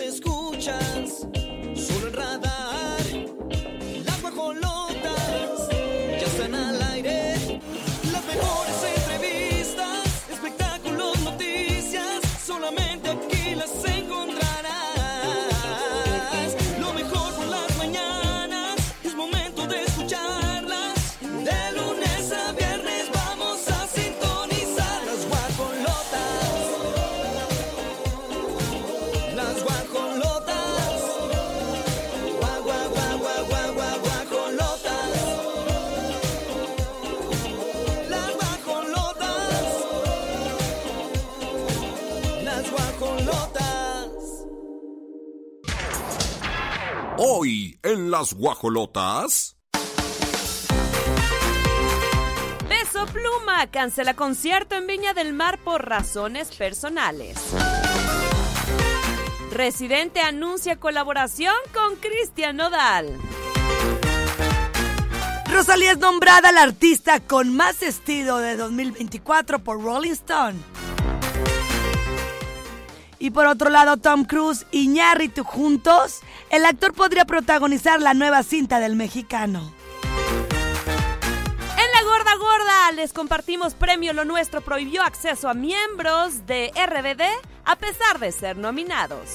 [0.00, 1.26] escuchas,
[48.18, 49.58] las guajolotas.
[52.66, 57.36] Peso Pluma cancela concierto en Viña del Mar por razones personales.
[59.52, 63.18] Residente anuncia colaboración con Cristian Nodal.
[65.52, 70.58] Rosalía es nombrada la artista con más estilo de 2024 por Rolling Stone.
[73.18, 76.20] Y por otro lado, Tom Cruise y Ñarritu juntos,
[76.50, 79.72] el actor podría protagonizar la nueva cinta del mexicano.
[81.78, 87.22] En la gorda gorda les compartimos premio Lo Nuestro prohibió acceso a miembros de RBD
[87.64, 89.30] a pesar de ser nominados.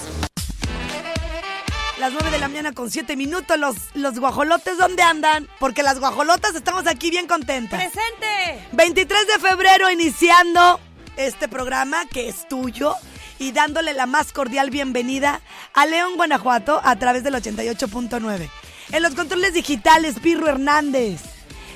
[1.99, 5.47] Las 9 de la mañana con 7 minutos, los, los guajolotes, ¿dónde andan?
[5.59, 7.79] Porque las guajolotas estamos aquí bien contentas.
[7.79, 8.67] ¡Presente!
[8.71, 10.79] 23 de febrero iniciando
[11.15, 12.95] este programa que es tuyo
[13.41, 15.41] y dándole la más cordial bienvenida
[15.73, 18.47] a León, Guanajuato a través del 88.9.
[18.91, 21.21] En los controles digitales, Pirro Hernández.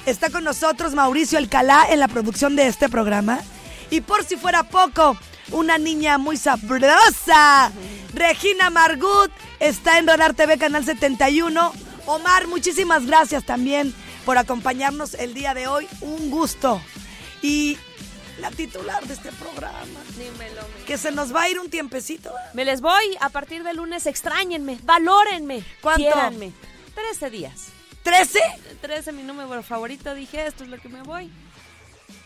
[0.05, 3.39] Está con nosotros Mauricio Alcalá en la producción de este programa.
[3.89, 5.17] Y por si fuera poco,
[5.51, 7.71] una niña muy sabrosa,
[8.13, 11.73] Regina Margut, está en Radar TV Canal 71.
[12.05, 13.91] Omar, muchísimas gracias también
[14.23, 15.87] por acompañarnos el día de hoy.
[16.01, 16.79] Un gusto.
[17.41, 17.79] Y
[18.39, 22.29] la titular de este programa, Dímelo, mi- que se nos va a ir un tiempecito.
[22.29, 22.41] ¿eh?
[22.53, 24.05] Me les voy a partir del lunes.
[24.05, 26.01] Extrañenme, valórenme, ¿Cuánto?
[26.03, 26.51] quiéranme.
[26.95, 27.67] 13 días.
[28.03, 28.39] ¿13?
[28.81, 30.13] 13 mi número favorito.
[30.13, 31.31] Dije, esto es lo que me voy.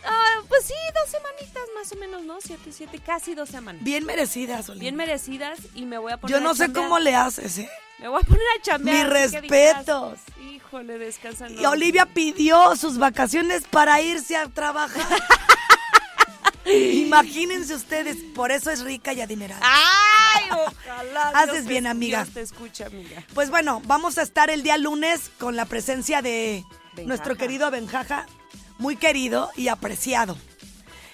[0.04, 2.38] Ah, pues sí, dos semanitas más o menos, ¿no?
[2.40, 3.82] Siete, siete, casi dos semanas.
[3.82, 4.82] Bien merecidas, Olivia.
[4.90, 7.70] Bien merecidas y me voy a poner Yo no a sé cómo le haces, ¿eh?
[7.98, 8.96] Me voy a poner a chambear.
[8.96, 10.18] Mis respetos.
[10.50, 11.48] Híjole, descansa.
[11.50, 15.06] Y Olivia pidió sus vacaciones para irse a trabajar.
[16.72, 19.60] Imagínense ustedes, por eso es rica y adinerada.
[19.62, 21.28] ¡Ay, ojalá!
[21.30, 22.22] Haces Dios te- bien, amiga.
[22.24, 23.24] Dios te escucha, amiga.
[23.34, 26.64] Pues bueno, vamos a estar el día lunes con la presencia de
[26.94, 27.08] Benjaja.
[27.08, 28.26] nuestro querido Benjaja,
[28.78, 30.36] muy querido y apreciado.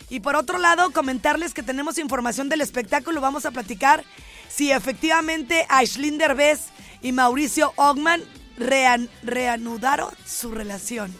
[0.08, 3.20] Y por otro lado, comentarles que tenemos información del espectáculo.
[3.20, 4.04] Vamos a platicar
[4.48, 6.60] si efectivamente Aislinn Derbez
[7.02, 8.22] y Mauricio Ogman
[8.56, 11.12] rean- reanudaron su relación.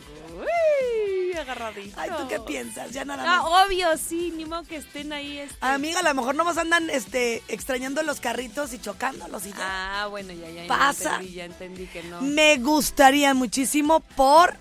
[1.36, 1.98] Agarradito.
[2.00, 2.90] Ay, ¿tú qué piensas?
[2.92, 3.66] Ya nada Ah, más.
[3.66, 5.38] obvio, sí, ni modo que estén ahí.
[5.38, 5.56] Este...
[5.60, 10.02] Amiga, a lo mejor nomás andan este, extrañando los carritos y chocándolos y ya.
[10.02, 10.62] Ah, bueno, ya, ya.
[10.62, 11.14] ya Pasa.
[11.16, 12.20] entendí, ya entendí que no.
[12.22, 14.56] Me gustaría muchísimo por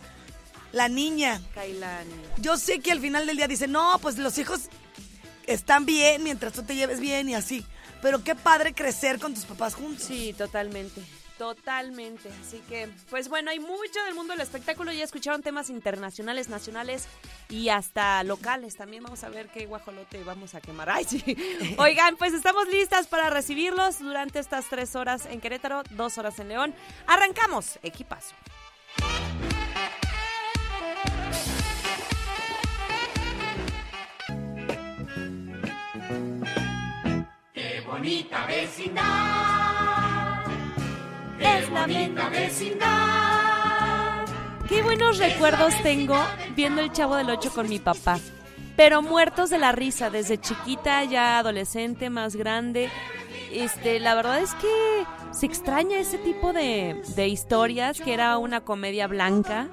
[0.72, 1.42] la niña.
[1.54, 2.12] Kailani.
[2.38, 4.62] Yo sé que al final del día dicen, no, pues los hijos
[5.48, 7.66] están bien mientras tú te lleves bien y así.
[8.02, 10.06] Pero qué padre crecer con tus papás juntos.
[10.06, 11.02] Sí, totalmente.
[11.38, 12.30] Totalmente.
[12.42, 14.92] Así que, pues bueno, hay mucho del mundo del espectáculo.
[14.94, 17.08] Ya escucharon temas internacionales, nacionales
[17.50, 18.78] y hasta locales.
[18.78, 20.90] También vamos a ver qué guajolote vamos a quemar.
[20.90, 21.24] Ay, sí.
[21.78, 26.50] Oigan, pues estamos listas para recibirlos durante estas tres horas en Querétaro, dos horas en
[26.50, 26.74] León.
[27.06, 28.36] Arrancamos, equipazo.
[41.46, 44.26] Es la bonita vecindad.
[44.68, 46.18] Qué buenos recuerdos tengo
[46.56, 48.20] viendo el Chavo del Ocho con mi papá.
[48.76, 52.90] Pero muertos de la risa, desde chiquita, ya adolescente, más grande.
[53.52, 58.62] Este, la verdad es que se extraña ese tipo de, de historias, que era una
[58.62, 59.68] comedia blanca,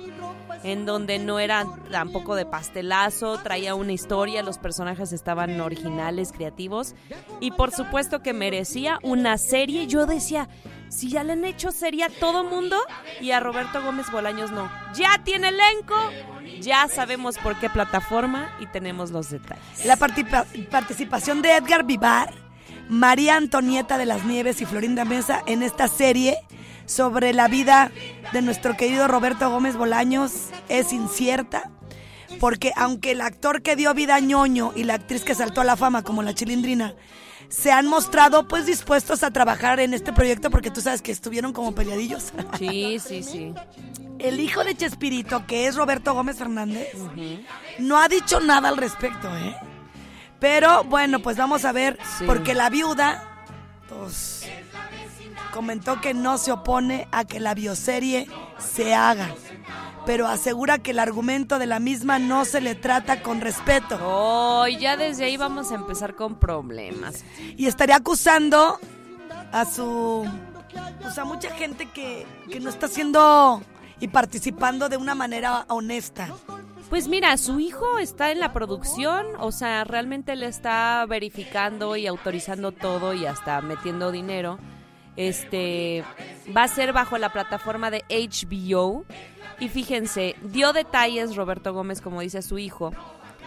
[0.64, 6.94] en donde no era tampoco de pastelazo, traía una historia, los personajes estaban originales, creativos,
[7.40, 9.86] y por supuesto que merecía una serie.
[9.86, 10.48] Yo decía,
[10.88, 12.76] si ya le han hecho serie a todo mundo
[13.20, 14.70] y a Roberto Gómez Bolaños no.
[14.94, 15.96] Ya tiene elenco,
[16.60, 19.84] ya sabemos por qué plataforma y tenemos los detalles.
[19.84, 22.32] La participación de Edgar Vivar,
[22.88, 26.36] María Antonieta de las Nieves y Florinda Mesa en esta serie
[26.86, 27.90] sobre la vida
[28.32, 30.32] de nuestro querido Roberto Gómez Bolaños
[30.68, 31.70] es incierta.
[32.40, 35.64] Porque aunque el actor que dio vida a ñoño y la actriz que saltó a
[35.64, 36.94] la fama como la chilindrina
[37.50, 41.52] se han mostrado pues dispuestos a trabajar en este proyecto porque tú sabes que estuvieron
[41.52, 42.32] como peleadillos.
[42.58, 43.52] Sí, sí, sí.
[44.18, 46.88] El hijo de Chespirito, que es Roberto Gómez Fernández,
[47.78, 49.54] no ha dicho nada al respecto, ¿eh?
[50.40, 52.24] Pero bueno, pues vamos a ver, Sí.
[52.26, 53.22] porque la viuda
[53.88, 54.48] pues,
[55.52, 58.26] comentó que no se opone a que la bioserie
[58.58, 59.32] se haga,
[60.04, 63.98] pero asegura que el argumento de la misma no se le trata con respeto.
[64.02, 67.24] Oh, ya desde ahí vamos a empezar con problemas.
[67.56, 68.80] y estaría acusando
[69.52, 70.26] a su
[71.02, 73.62] pues a mucha gente que, que no está haciendo
[74.00, 76.28] y participando de una manera honesta.
[76.88, 82.06] Pues mira, su hijo está en la producción, o sea, realmente le está verificando y
[82.06, 84.58] autorizando todo y hasta metiendo dinero.
[85.16, 86.04] Este
[86.56, 89.04] va a ser bajo la plataforma de HBO
[89.60, 92.92] y fíjense, dio detalles Roberto Gómez, como dice su hijo,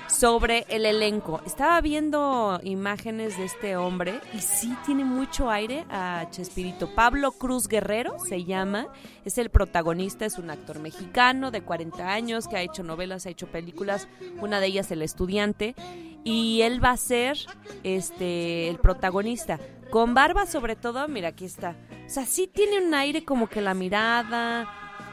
[0.07, 1.41] sobre el elenco.
[1.45, 6.94] Estaba viendo imágenes de este hombre y sí tiene mucho aire a Chespirito.
[6.94, 8.88] Pablo Cruz Guerrero se llama,
[9.25, 13.29] es el protagonista, es un actor mexicano de 40 años que ha hecho novelas, ha
[13.29, 14.07] hecho películas,
[14.39, 15.75] una de ellas El Estudiante,
[16.23, 17.38] y él va a ser
[17.83, 19.59] este el protagonista.
[19.89, 21.75] Con barba sobre todo, mira, aquí está.
[22.05, 24.67] O sea, sí tiene un aire como que la mirada,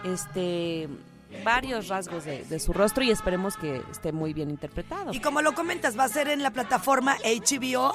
[0.04, 0.88] este
[1.44, 5.14] varios rasgos de, de su rostro y esperemos que esté muy bien interpretado.
[5.14, 7.92] Y como lo comentas, va a ser en la plataforma HBO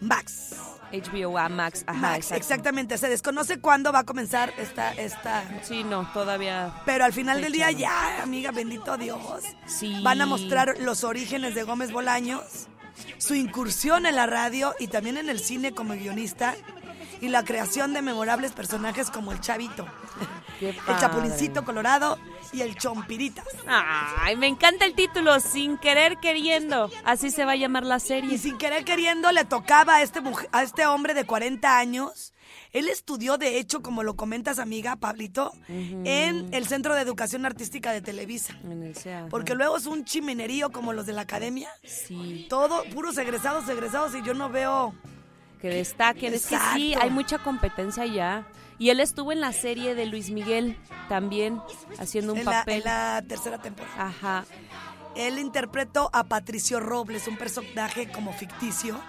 [0.00, 0.54] Max.
[0.92, 2.96] HBO a Max, ajá, Max, exactamente.
[2.96, 5.42] Se desconoce cuándo va a comenzar esta, esta.
[5.62, 6.72] Sí, no, todavía.
[6.84, 9.42] Pero al final del día ya, amiga, bendito Dios.
[9.66, 10.00] Sí.
[10.02, 12.68] Van a mostrar los orígenes de Gómez Bolaños,
[13.18, 16.54] su incursión en la radio y también en el cine como guionista
[17.20, 19.86] y la creación de memorables personajes como el Chavito,
[20.60, 20.76] el.
[21.00, 22.18] Chapulincito Colorado
[22.52, 23.46] y el Chompiritas.
[23.66, 26.90] Ay, me encanta el título, sin querer queriendo.
[27.04, 28.38] Así se va a llamar la Y serie.
[28.38, 32.32] sin querer queriendo le tocaba a este, muj- a este hombre de 40 años.
[32.76, 37.90] Él estudió, de hecho, como lo comentas, amiga, Pablito, en el Centro de Educación Artística
[37.92, 38.54] de Televisa.
[38.64, 41.70] En el SEA, Porque luego es un chimenerío como los de la academia.
[41.84, 44.94] Sí, Todo, puros egresados, egresados, y yo no veo...
[45.60, 46.34] que destaquen.
[46.34, 47.04] Es que sí, Exacto.
[47.04, 48.46] hay mucha competencia ya.
[48.78, 50.76] Y él estuvo en la serie de Luis Miguel
[51.08, 51.62] también,
[51.98, 52.74] haciendo un En la, papel.
[52.80, 54.06] en la tercera temporada.
[54.08, 54.44] Ajá.
[55.14, 59.00] Él interpretó a Patricio Robles, un personaje como ficticio,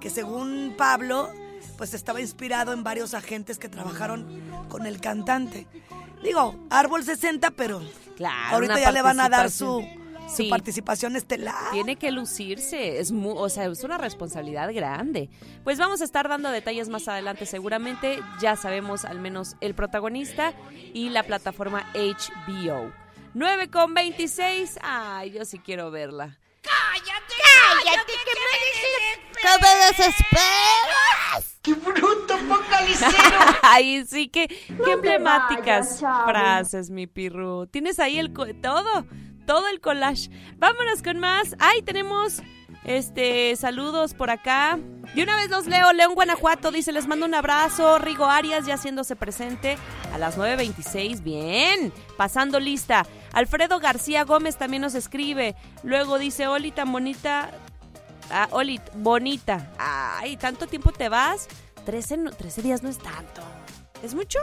[0.00, 1.30] que según Pablo,
[1.76, 4.26] pues estaba inspirado en varios agentes que trabajaron
[4.68, 5.66] con el cantante.
[6.22, 7.82] Digo, árbol 60, pero
[8.16, 8.54] Claro.
[8.56, 10.28] ahorita ya le van a dar su, participación.
[10.30, 10.48] su Sí.
[10.50, 11.70] participación estelar.
[11.72, 15.28] Tiene que lucirse, es mu- o sea, es una responsabilidad grande.
[15.62, 20.52] Pues vamos a estar dando detalles más adelante seguramente, ya sabemos al menos el protagonista
[20.94, 22.90] y la plataforma HBO.
[23.34, 26.38] 9 con 26, ay, yo sí quiero verla.
[33.62, 37.66] Ay, sí, que qué emblemáticas frases, mi pirru.
[37.66, 39.06] Tienes ahí el co- todo,
[39.46, 40.30] todo el collage.
[40.56, 41.56] Vámonos con más.
[41.58, 42.42] Ay, tenemos
[42.84, 44.78] este saludos por acá.
[45.14, 45.92] De una vez los leo.
[45.92, 47.98] León Guanajuato dice, les mando un abrazo.
[47.98, 49.76] Rigo Arias ya haciéndose presente
[50.12, 51.22] a las 9.26.
[51.22, 53.06] Bien, pasando lista.
[53.32, 55.54] Alfredo García Gómez también nos escribe.
[55.82, 57.50] Luego dice, Oli, tan bonita.
[58.30, 59.70] Ah, Oli, bonita.
[59.78, 61.46] Ay, ¿tanto tiempo te vas?
[61.86, 63.40] 13, no- 13 días no es tanto.
[64.02, 64.38] ¿Es mucho?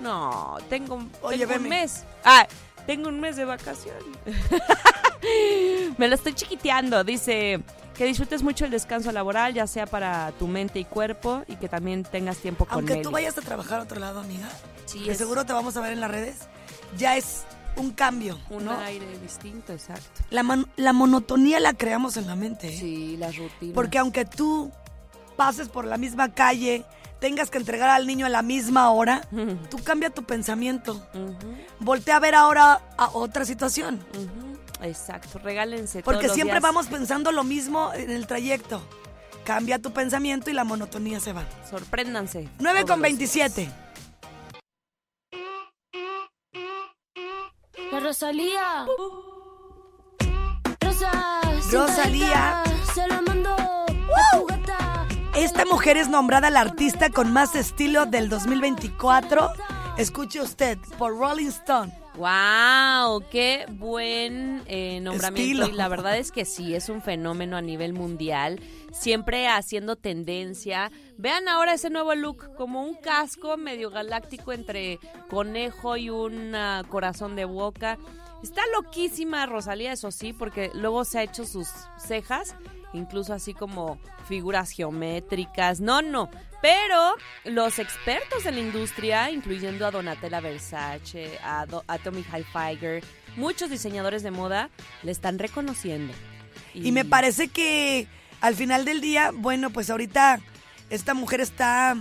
[0.00, 2.02] No, tengo, Oye, tengo un mes.
[2.24, 2.46] Ah,
[2.86, 4.02] tengo un mes de vacaciones.
[5.98, 7.04] Me lo estoy chiquiteando.
[7.04, 7.60] Dice
[7.94, 11.68] que disfrutes mucho el descanso laboral, ya sea para tu mente y cuerpo, y que
[11.68, 13.04] también tengas tiempo con Aunque Meli.
[13.04, 14.48] tú vayas a trabajar a otro lado, amiga,
[14.86, 16.36] Sí, que es seguro te vamos a ver en las redes,
[16.96, 17.42] ya es
[17.76, 18.78] un cambio, un ¿no?
[18.80, 20.22] aire distinto, exacto.
[20.30, 20.42] La,
[20.76, 22.68] la monotonía la creamos en la mente.
[22.74, 22.76] ¿eh?
[22.78, 23.74] Sí, las rutinas.
[23.74, 24.72] Porque aunque tú
[25.42, 26.84] pases por la misma calle,
[27.18, 29.22] tengas que entregar al niño a la misma hora,
[29.70, 31.04] tú cambia tu pensamiento.
[31.14, 33.98] Ujú, Voltea a ver ahora a otra situación.
[34.82, 36.62] Exacto, regálense Porque todos los siempre días.
[36.62, 38.80] vamos pensando lo mismo en el trayecto.
[39.44, 41.44] Cambia tu pensamiento y la monotonía se va.
[41.68, 42.48] Sorpréndanse.
[42.60, 43.68] 9 todos con los 27.
[47.90, 48.86] La Rosalía.
[50.80, 51.40] Rosa,
[51.72, 52.62] Rosalía.
[52.94, 53.86] Se a
[54.32, 54.51] tu gata.
[55.36, 59.50] Esta mujer es nombrada la artista con más estilo del 2024.
[59.96, 61.90] Escuche usted, por Rolling Stone.
[62.16, 63.24] ¡Wow!
[63.30, 65.62] ¡Qué buen eh, nombramiento!
[65.62, 65.68] Estilo.
[65.68, 68.60] Y la verdad es que sí, es un fenómeno a nivel mundial,
[68.92, 70.92] siempre haciendo tendencia.
[71.16, 74.98] Vean ahora ese nuevo look, como un casco medio galáctico entre
[75.30, 77.96] conejo y un ah, corazón de boca.
[78.42, 82.54] Está loquísima Rosalía, eso sí, porque luego se ha hecho sus cejas
[82.92, 85.80] incluso así como figuras geométricas.
[85.80, 86.30] No, no.
[86.60, 93.02] Pero los expertos en la industria, incluyendo a Donatella Versace, a, Do- a Tommy Hilfiger,
[93.36, 94.70] muchos diseñadores de moda,
[95.02, 96.12] le están reconociendo.
[96.74, 98.06] Y me parece que
[98.40, 100.40] al final del día, bueno, pues ahorita
[100.90, 101.96] esta mujer está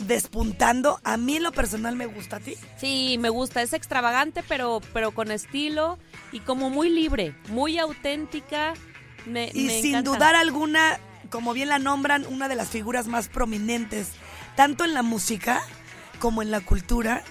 [0.00, 1.00] despuntando.
[1.04, 2.54] A mí en lo personal me gusta a ti.
[2.76, 5.98] Sí, me gusta, es extravagante, pero, pero con estilo
[6.32, 8.74] y como muy libre, muy auténtica.
[9.26, 10.10] Me, Y me sin encanta.
[10.10, 10.98] dudar alguna,
[11.30, 14.12] como bien la nombran, una de las figuras más prominentes,
[14.54, 15.62] tanto en la música
[16.20, 17.22] como en la cultura,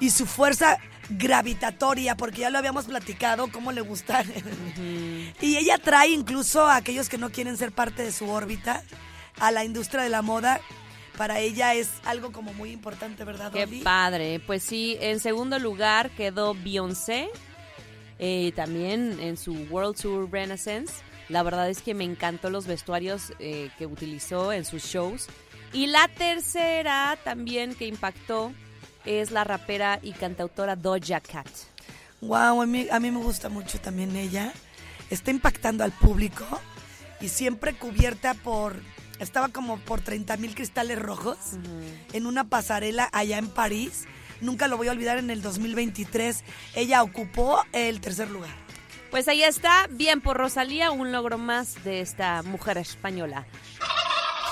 [0.00, 0.78] y su fuerza
[1.10, 4.24] gravitatoria, porque ya lo habíamos platicado, cómo le gusta.
[5.40, 8.82] y ella trae incluso a aquellos que no quieren ser parte de su órbita,
[9.38, 10.60] a la industria de la moda.
[11.16, 14.40] Para ella es algo como muy importante, ¿verdad, Qué padre.
[14.40, 17.28] Pues sí, en segundo lugar quedó Beyoncé,
[18.18, 20.94] eh, también en su World Tour Renaissance.
[21.28, 25.28] La verdad es que me encantó los vestuarios eh, que utilizó en sus shows.
[25.72, 28.52] Y la tercera también que impactó
[29.04, 31.48] es la rapera y cantautora Doja Cat.
[32.20, 34.52] Wow, a mí, a mí me gusta mucho también ella.
[35.10, 36.44] Está impactando al público
[37.20, 38.76] y siempre cubierta por.
[39.18, 41.36] Estaba como por 30 mil cristales rojos
[42.12, 44.04] en una pasarela allá en París.
[44.40, 46.42] Nunca lo voy a olvidar en el 2023.
[46.74, 48.50] Ella ocupó el tercer lugar.
[49.12, 53.46] Pues ahí está, bien por Rosalía, un logro más de esta mujer española.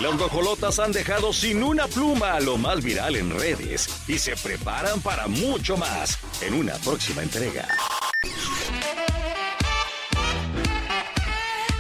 [0.01, 4.37] Las guajolotas han dejado sin una pluma a lo más viral en redes y se
[4.37, 7.67] preparan para mucho más en una próxima entrega.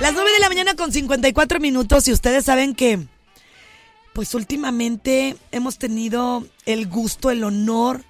[0.01, 2.99] Las 9 de la mañana con 54 minutos y ustedes saben que,
[4.15, 8.05] pues últimamente hemos tenido el gusto, el honor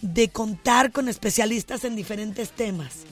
[0.00, 3.04] de contar con especialistas en diferentes temas.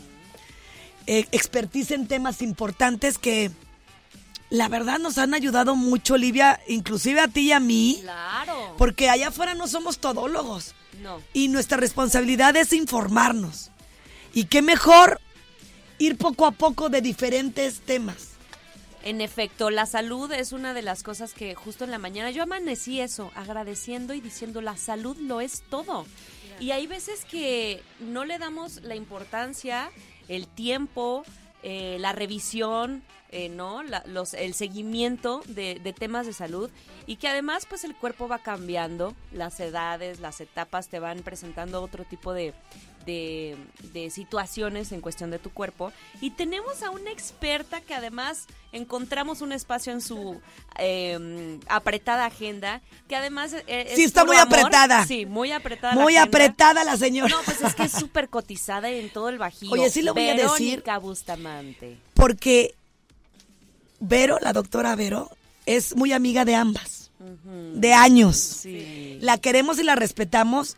[1.10, 3.50] Eh, expertise en temas importantes que
[4.50, 8.74] la verdad nos han ayudado mucho, Olivia, inclusive a ti y a mí, Claro.
[8.76, 11.22] porque allá afuera no somos todólogos No.
[11.32, 13.70] y nuestra responsabilidad es informarnos.
[14.34, 15.18] Y qué mejor
[15.98, 18.32] ir poco a poco de diferentes temas.
[19.02, 22.42] En efecto, la salud es una de las cosas que justo en la mañana yo
[22.42, 26.04] amanecí eso, agradeciendo y diciendo la salud lo es todo.
[26.60, 29.90] Y hay veces que no le damos la importancia,
[30.28, 31.24] el tiempo,
[31.62, 33.82] eh, la revisión, eh, ¿no?
[33.82, 36.70] La- los, el seguimiento de, de temas de salud
[37.06, 41.82] y que además pues el cuerpo va cambiando, las edades, las etapas te van presentando
[41.82, 42.54] otro tipo de,
[43.08, 43.56] de,
[43.92, 45.92] de situaciones en cuestión de tu cuerpo.
[46.20, 50.40] Y tenemos a una experta que además encontramos un espacio en su
[50.78, 53.54] eh, apretada agenda, que además...
[53.54, 54.58] eh, es Sí, está muy amor.
[54.58, 55.06] apretada.
[55.06, 55.94] Sí, muy apretada.
[55.94, 56.28] la Muy agenda.
[56.38, 57.34] apretada la señora.
[57.34, 59.70] No, pues es que es súper cotizada en todo el Bajío.
[59.72, 60.50] Oye, sí lo voy a decir.
[60.50, 61.96] Verónica Bustamante.
[62.14, 62.74] Porque
[64.00, 65.30] Vero, la doctora Vero,
[65.66, 67.10] es muy amiga de ambas.
[67.74, 68.36] De años.
[68.36, 69.18] Sí.
[69.20, 70.76] La queremos y la respetamos.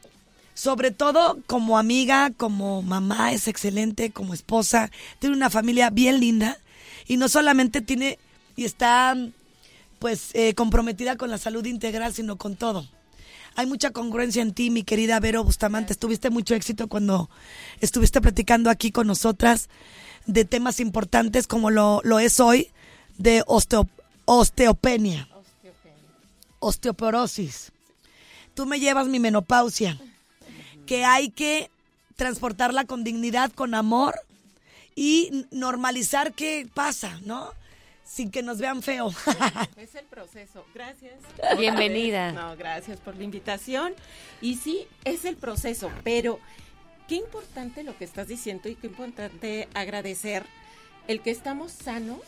[0.61, 4.91] Sobre todo como amiga, como mamá, es excelente, como esposa.
[5.19, 6.59] Tiene una familia bien linda.
[7.09, 8.19] Y no solamente tiene
[8.57, 9.17] y está
[10.01, 12.87] pues eh, comprometida con la salud integral, sino con todo.
[13.57, 15.95] Hay mucha congruencia en ti, mi querida Vero Bustamante.
[15.95, 17.31] Tuviste mucho éxito cuando
[17.81, 19.71] estuviste platicando aquí con nosotras
[20.27, 22.69] de temas importantes como lo, lo es hoy
[23.17, 23.89] de osteo-
[24.27, 25.27] osteopenia,
[26.59, 27.73] osteoporosis.
[28.53, 29.99] Tú me llevas mi menopausia,
[30.91, 31.71] que hay que
[32.17, 34.17] transportarla con dignidad, con amor
[34.97, 37.53] y normalizar qué pasa, ¿no?
[38.05, 39.15] Sin que nos vean feo.
[39.77, 40.67] Es el proceso.
[40.75, 41.15] Gracias.
[41.57, 42.33] Bienvenida.
[42.33, 43.95] No, gracias por la invitación.
[44.41, 46.41] Y sí, es el proceso, pero
[47.07, 50.45] qué importante lo que estás diciendo y qué importante agradecer
[51.07, 52.19] el que estamos sanos.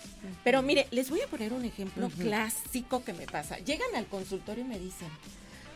[0.45, 3.59] Pero mire, les voy a poner un ejemplo clásico que me pasa.
[3.59, 5.09] Llegan al consultorio y me dicen,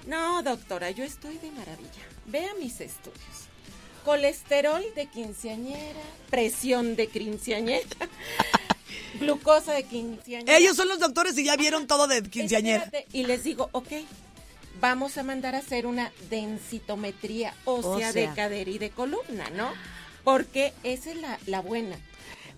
[0.07, 1.91] no, doctora, yo estoy de maravilla.
[2.27, 3.21] Vea mis estudios.
[4.05, 7.85] Colesterol de quinceañera, presión de quinceañera,
[9.21, 10.57] glucosa de quinceañera.
[10.59, 12.85] Ellos son los doctores y ya vieron todo de quinceañera.
[12.85, 13.89] Espérate, Y les digo, ok,
[14.81, 19.73] vamos a mandar a hacer una densitometría ósea, de cadera y de columna, ¿no?
[20.23, 21.97] Porque esa es la, la buena.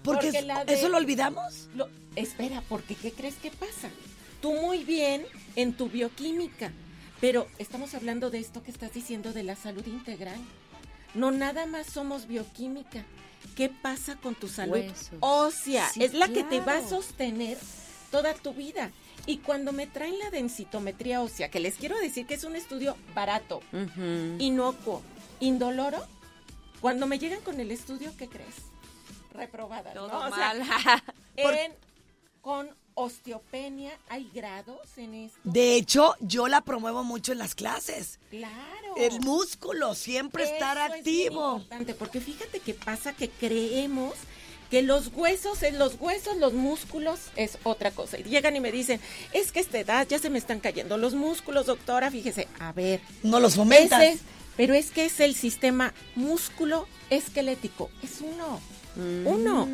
[0.02, 1.68] Porque, Porque es- la de- eso lo olvidamos.
[1.74, 3.88] Lo- espera, porque ¿qué crees que pasa?
[4.42, 5.26] Tú muy bien
[5.56, 6.72] en tu bioquímica,
[7.20, 10.38] pero estamos hablando de esto que estás diciendo de la salud integral.
[11.14, 13.04] No nada más somos bioquímica.
[13.56, 15.10] ¿Qué pasa con tu salud Huesos.
[15.20, 15.88] ósea?
[15.88, 17.58] Sí, es la que te va a sostener
[18.10, 18.90] toda tu vida.
[19.26, 22.96] Y cuando me traen la densitometría ósea, que les quiero decir que es un estudio
[23.14, 23.60] barato,
[24.38, 25.02] inocuo,
[25.40, 26.04] indoloro,
[26.80, 28.54] cuando me llegan con el estudio, ¿qué crees?
[29.32, 29.92] Reprobada.
[29.92, 30.28] Todo ¿no?
[30.28, 30.54] O sea,
[31.36, 31.72] en
[32.40, 33.92] con osteopenia.
[34.08, 35.38] Hay grados en esto.
[35.44, 38.18] De hecho, yo la promuevo mucho en las clases.
[38.30, 38.94] Claro.
[38.96, 41.52] El músculo, siempre estar Eso es activo.
[41.58, 44.14] importante, porque fíjate que pasa que creemos
[44.70, 48.18] que los huesos, es los huesos, los músculos es otra cosa.
[48.18, 49.00] Y llegan y me dicen,
[49.32, 52.10] es que a esta edad ya se me están cayendo los músculos, doctora.
[52.10, 54.18] Fíjese, a ver, No los fomentas.
[54.56, 58.60] pero es que es el sistema músculo esquelético, es uno.
[59.24, 59.68] Uno.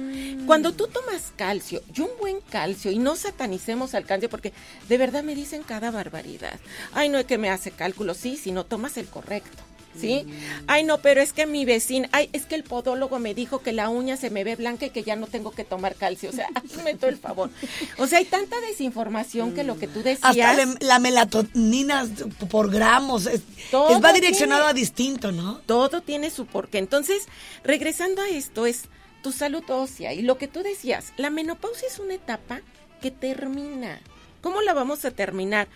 [0.47, 4.53] Cuando tú tomas calcio y un buen calcio, y no satanicemos al calcio, porque
[4.89, 6.59] de verdad me dicen cada barbaridad.
[6.93, 9.63] Ay, no es que me hace cálculo, sí, si no tomas el correcto.
[9.99, 10.27] ¿Sí?
[10.67, 13.73] Ay, no, pero es que mi vecina, ay, es que el podólogo me dijo que
[13.73, 16.31] la uña se me ve blanca y que ya no tengo que tomar calcio.
[16.31, 17.49] O sea, hazme todo el favor.
[17.99, 20.25] O sea, hay tanta desinformación que lo que tú decías.
[20.25, 22.09] Hasta la, la melatonina
[22.51, 23.27] por gramos.
[23.27, 25.59] Es, va direccionado tiene- a distinto, ¿no?
[25.65, 26.79] todo tiene su porqué.
[26.79, 27.23] Entonces,
[27.63, 28.87] regresando a esto, es
[29.25, 30.13] tu salud ósea.
[30.13, 32.61] Y lo que tú decías, la menopausia es una etapa
[33.01, 33.99] que termina.
[34.43, 35.67] ¿Cómo la vamos a terminar?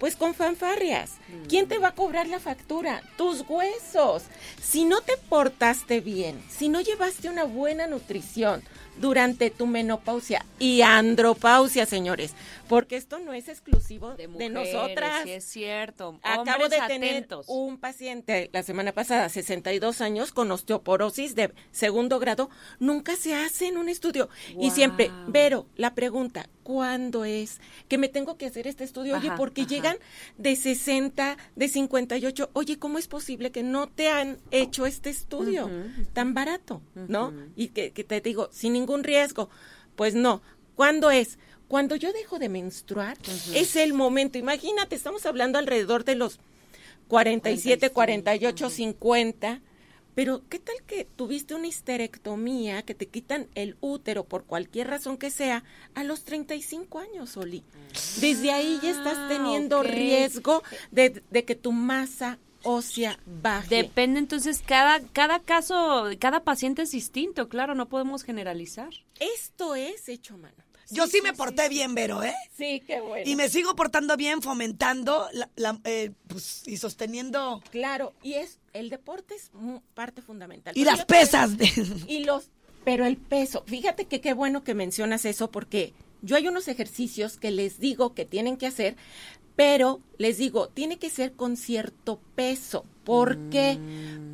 [0.00, 1.12] Pues con fanfarrias.
[1.48, 3.02] ¿Quién te va a cobrar la factura?
[3.16, 4.24] Tus huesos.
[4.60, 8.64] Si no te portaste bien, si no llevaste una buena nutrición
[9.00, 12.34] durante tu menopausia y andropausia, señores,
[12.68, 15.22] porque esto no es exclusivo de, mujeres, nosotras.
[15.24, 16.18] sí es cierto.
[16.22, 22.50] Acabo de tener un paciente la semana pasada, 62 años, con osteoporosis de segundo grado.
[22.78, 24.28] Nunca se hace en un estudio.
[24.58, 25.10] Y siempre.
[25.28, 29.16] Vero, la pregunta, ¿cuándo es que me tengo que hacer este estudio?
[29.16, 29.70] Oye, porque ajá.
[29.70, 29.96] llegan
[30.36, 32.50] de 60, de 58.
[32.52, 35.70] Oye, ¿cómo es posible que no te han hecho este estudio
[36.12, 36.82] tan barato?
[36.94, 37.32] ¿No?
[37.56, 39.48] Y que, que te digo, sin ningún riesgo.
[39.96, 40.42] Pues no.
[40.74, 41.38] ¿Cuándo es?
[41.68, 43.16] Cuando yo dejo de menstruar,
[43.54, 44.36] es el momento.
[44.36, 46.38] Imagínate, estamos hablando alrededor de los
[47.08, 49.62] 47, 48, 50.
[50.18, 55.16] Pero, ¿qué tal que tuviste una histerectomía que te quitan el útero por cualquier razón
[55.16, 55.62] que sea
[55.94, 57.62] a los 35 años, Oli?
[58.20, 63.76] Desde ahí ya estás Ah, teniendo riesgo de, de que tu masa ósea baje.
[63.76, 68.90] Depende entonces cada cada caso, cada paciente es distinto, claro, no podemos generalizar.
[69.20, 70.67] Esto es hecho a mano.
[70.90, 72.34] Yo sí, me porté bien, Vero, ¿eh?
[72.56, 73.28] Sí, qué bueno.
[73.30, 77.62] Y me sigo portando bien, fomentando la, la- eh, pues, y sosteniendo.
[77.70, 79.50] Claro, y es el deporte es
[79.94, 80.72] parte fundamental.
[80.76, 81.50] Y Pero las pesas.
[82.08, 82.50] Y los,
[82.84, 87.36] pero el peso, fíjate que qué bueno que mencionas eso porque yo hay unos ejercicios
[87.36, 88.96] que les digo que tienen que hacer,
[89.56, 92.86] pero les digo, tiene que ser con cierto peso.
[93.04, 93.78] ¿Por qué?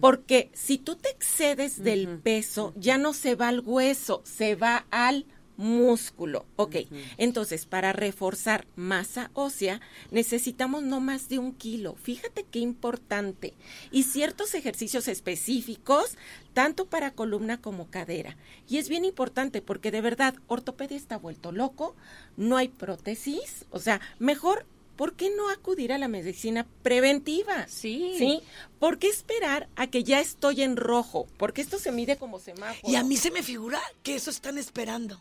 [0.01, 4.87] Porque si tú te excedes del peso, ya no se va al hueso, se va
[4.90, 6.47] al músculo.
[6.57, 6.77] Ok,
[7.17, 11.97] entonces para reforzar masa ósea necesitamos no más de un kilo.
[12.03, 13.55] Fíjate qué importante.
[13.90, 16.17] Y ciertos ejercicios específicos,
[16.53, 18.37] tanto para columna como cadera.
[18.69, 21.95] Y es bien importante porque de verdad, ortopedia está vuelto loco,
[22.37, 24.67] no hay prótesis, o sea, mejor...
[24.95, 27.67] ¿Por qué no acudir a la medicina preventiva?
[27.67, 28.14] Sí.
[28.17, 28.40] ¿Sí?
[28.79, 31.27] ¿Por qué esperar a que ya estoy en rojo?
[31.37, 32.93] Porque esto se mide como semáforo.
[32.93, 35.21] Y a mí se me figura que eso están esperando.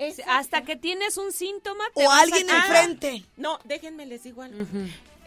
[0.00, 3.24] Es- Hasta que tienes un síntoma te O a alguien enfrente.
[3.36, 4.64] No, déjenme les digo algo.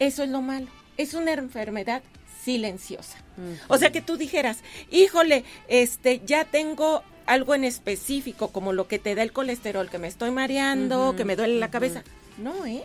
[0.00, 0.66] Eso es lo malo.
[0.96, 2.02] Es una enfermedad
[2.44, 3.16] silenciosa.
[3.68, 4.58] O sea que tú dijeras,
[4.90, 9.98] híjole, este, ya tengo algo en específico, como lo que te da el colesterol, que
[9.98, 12.02] me estoy mareando, que me duele la cabeza.
[12.36, 12.84] No, ¿eh?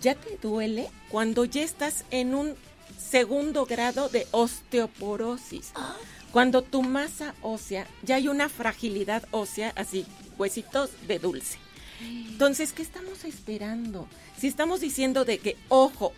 [0.00, 2.56] Ya te duele cuando ya estás en un
[2.98, 5.70] segundo grado de osteoporosis.
[6.32, 10.06] Cuando tu masa ósea, ya hay una fragilidad ósea, así,
[10.38, 11.58] huesitos de dulce.
[12.00, 14.06] Entonces, ¿qué estamos esperando?
[14.38, 16.12] Si estamos diciendo de que, ojo,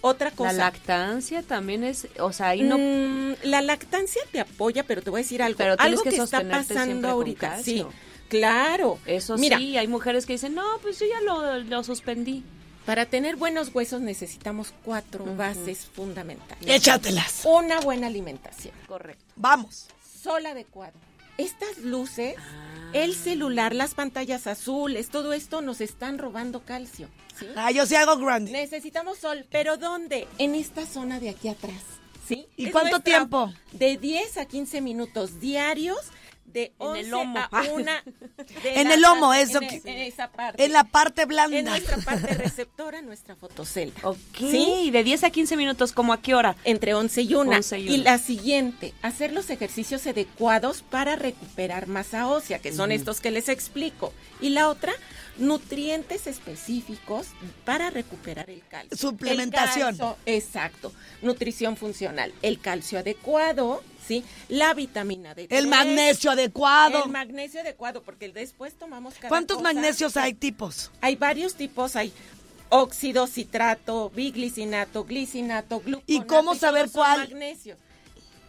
[0.00, 0.52] otra La cosa.
[0.52, 5.20] lactancia también es, o sea, ahí no Mm, la lactancia te apoya, pero te voy
[5.20, 5.58] a decir algo.
[5.58, 7.62] Pero algo que que, está pasando ahorita.
[7.62, 7.84] Sí,
[8.28, 8.98] claro.
[9.04, 12.42] Eso Mira, sí, hay mujeres que dicen, no, pues yo ya lo, lo suspendí.
[12.90, 16.66] Para tener buenos huesos necesitamos cuatro bases fundamentales.
[16.68, 17.42] Échatelas.
[17.44, 18.74] Una buena alimentación.
[18.88, 19.24] Correcto.
[19.36, 19.86] Vamos.
[20.24, 20.94] Sol adecuado.
[21.38, 22.90] Estas luces, Ah.
[22.92, 27.08] el celular, las pantallas azules, todo esto nos están robando calcio.
[27.38, 27.46] ¿sí?
[27.54, 28.50] Ah, yo sí hago grande.
[28.50, 30.26] Necesitamos sol, pero ¿dónde?
[30.38, 31.80] En esta zona de aquí atrás.
[32.26, 32.48] ¿Sí?
[32.56, 33.52] ¿Y Es cuánto nuestra- tiempo?
[33.70, 35.96] De 10 a 15 minutos diarios,
[36.52, 37.38] de En 11 el lomo.
[37.50, 37.92] a 1.
[38.64, 40.64] En el lomo, eso En, que- en esa parte.
[40.64, 41.62] En la parte En blanda.
[41.62, 44.00] nuestra parte receptora, nuestra fotocelda.
[44.02, 44.90] Ok, ¿Sí?
[44.90, 46.56] de 10 a 15 minutos, ¿como a qué hora?
[46.64, 47.50] Entre 11 y 1.
[47.50, 48.10] 11 y y, una.
[48.12, 53.48] la siguiente, hacer los ejercicios adecuados para recuperar masa ósea, que son estos que les
[53.48, 54.12] explico.
[54.40, 54.92] Y la otra,
[55.38, 57.28] nutrientes específicos
[57.64, 58.96] para recuperar el calcio.
[58.96, 59.90] Suplementación.
[59.90, 60.92] El calcio, exacto.
[61.22, 62.32] Nutrición funcional.
[62.42, 64.24] El calcio adecuado, ¿sí?
[64.48, 65.46] La vitamina D3.
[65.50, 67.04] El magnesio adecuado.
[67.04, 69.72] El magnesio adecuado, porque después tomamos cada ¿Cuántos cosa.
[69.72, 70.90] magnesios hay tipos?
[71.00, 72.12] Hay varios tipos, hay
[72.68, 76.04] óxido, citrato, biglicinato, glicinato, gluconato.
[76.06, 77.20] ¿Y cómo saber cuál?
[77.20, 77.76] Magnesio.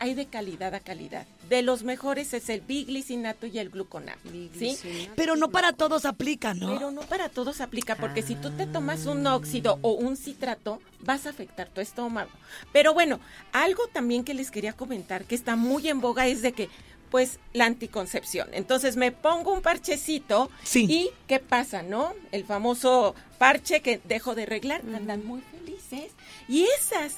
[0.01, 1.27] Hay de calidad a calidad.
[1.47, 4.19] De los mejores es el biglicinato y el gluconato,
[4.57, 4.75] ¿sí?
[5.15, 6.73] Pero no para todos aplica, ¿no?
[6.73, 10.81] Pero no para todos aplica, porque si tú te tomas un óxido o un citrato,
[11.01, 12.31] vas a afectar tu estómago.
[12.73, 13.19] Pero bueno,
[13.53, 16.67] algo también que les quería comentar que está muy en boga es de que,
[17.11, 18.49] pues, la anticoncepción.
[18.53, 20.87] Entonces me pongo un parchecito Sí.
[20.89, 22.15] y ¿qué pasa, no?
[22.31, 26.11] El famoso parche que dejo de arreglar, andan muy felices.
[26.47, 27.17] Y esas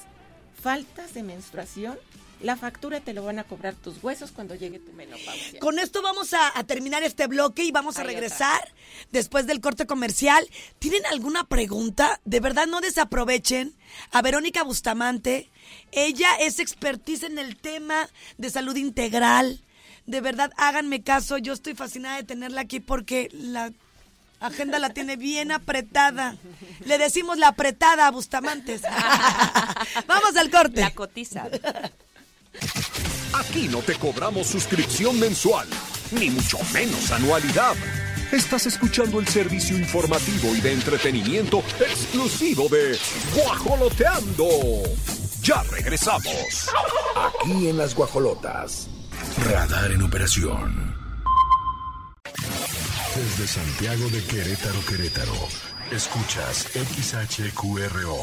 [0.60, 1.98] faltas de menstruación,
[2.44, 5.58] la factura te lo van a cobrar tus huesos cuando llegue tu menopausia.
[5.60, 8.72] Con esto vamos a, a terminar este bloque y vamos a regresar
[9.12, 10.46] después del corte comercial.
[10.78, 12.20] ¿Tienen alguna pregunta?
[12.26, 13.74] De verdad no desaprovechen
[14.10, 15.50] a Verónica Bustamante.
[15.92, 19.64] Ella es expertise en el tema de salud integral.
[20.04, 21.38] De verdad, háganme caso.
[21.38, 23.72] Yo estoy fascinada de tenerla aquí porque la
[24.40, 26.36] agenda la tiene bien apretada.
[26.84, 28.82] Le decimos la apretada a Bustamantes.
[30.06, 30.82] vamos al corte.
[30.82, 31.48] La cotiza.
[33.32, 35.66] Aquí no te cobramos suscripción mensual,
[36.12, 37.74] ni mucho menos anualidad.
[38.32, 42.98] Estás escuchando el servicio informativo y de entretenimiento exclusivo de
[43.34, 44.48] Guajoloteando.
[45.42, 46.68] Ya regresamos.
[47.16, 48.88] Aquí en las guajolotas.
[49.50, 50.96] Radar en operación.
[53.14, 55.48] Desde Santiago de Querétaro, Querétaro.
[55.90, 58.22] Escuchas XHQRO.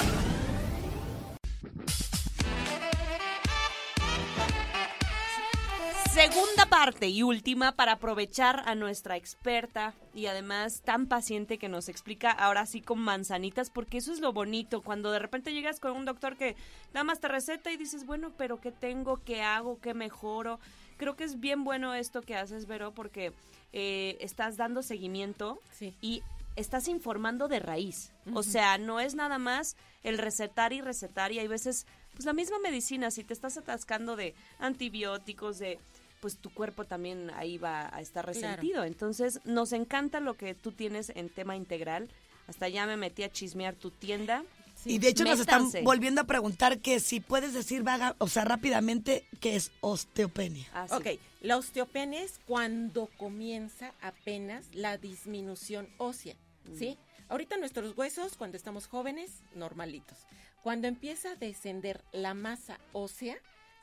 [6.13, 11.87] Segunda parte y última para aprovechar a nuestra experta y además tan paciente que nos
[11.87, 15.93] explica ahora sí con manzanitas, porque eso es lo bonito, cuando de repente llegas con
[15.93, 16.57] un doctor que
[16.93, 19.21] nada más te receta y dices, bueno, pero ¿qué tengo?
[19.23, 19.79] ¿Qué hago?
[19.79, 20.59] ¿Qué mejoro?
[20.97, 23.31] Creo que es bien bueno esto que haces, Vero, porque
[23.71, 25.95] eh, estás dando seguimiento Sí.
[26.01, 26.23] y
[26.57, 28.11] estás informando de raíz.
[28.33, 32.33] O sea, no es nada más el recetar y recetar y hay veces, pues la
[32.33, 35.79] misma medicina, si te estás atascando de antibióticos, de
[36.21, 38.39] pues tu cuerpo también ahí va a estar Claro.
[38.39, 38.83] resentido.
[38.85, 42.09] Entonces, nos encanta lo que tú tienes en tema integral.
[42.47, 44.43] Hasta ya me metí a chismear tu tienda.
[44.85, 48.45] Y de hecho nos están volviendo a preguntar que si puedes decir vaga, o sea,
[48.45, 50.65] rápidamente, qué es osteopenia.
[50.73, 50.93] Así.
[50.95, 56.35] Ok, la osteopenia es cuando comienza apenas la disminución ósea,
[56.77, 56.97] ¿sí?
[57.29, 60.17] Ahorita nuestros huesos, cuando estamos jóvenes, normalitos.
[60.63, 63.37] Cuando empieza a descender la masa ósea,